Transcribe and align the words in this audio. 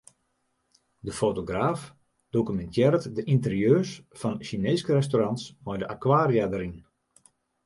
De 1.07 1.11
fotograaf 1.19 1.81
dokumintearret 2.37 3.05
de 3.19 3.23
ynterieurs 3.35 3.91
fan 4.23 4.41
Sjineeske 4.47 4.91
restaurants 4.99 5.43
mei 5.69 5.77
de 5.81 5.85
akwaria 5.97 6.45
dêryn. 6.51 6.75